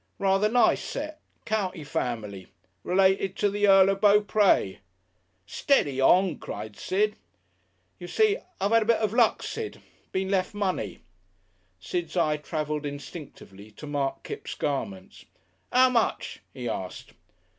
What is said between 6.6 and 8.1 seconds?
Sid. "You